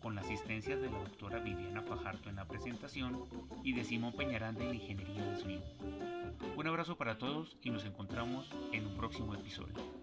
con 0.02 0.15
la 0.15 0.21
asistencia 0.21 0.76
de 0.76 0.89
la 0.91 0.97
doctora 0.97 1.39
Viviana 1.39 1.82
Fajardo 1.82 2.30
en 2.30 2.36
la 2.36 2.45
presentación 2.45 3.26
y 3.63 3.73
de 3.73 3.86
Simón 3.86 4.12
Peñaranda 4.13 4.62
en 4.62 4.69
la 4.69 4.76
ingeniería 4.76 5.23
de 5.23 5.38
sonido. 5.38 5.63
Un 6.58 6.67
abrazo 6.67 6.97
para 6.97 7.17
todos 7.17 7.56
y 7.63 7.69
nos 7.69 7.86
encontramos 7.86 8.52
en 8.73 8.86
un 8.86 8.97
próximo 8.97 9.34
episodio. 9.34 10.02